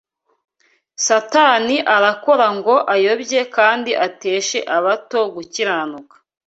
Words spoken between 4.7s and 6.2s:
abato gukiranuka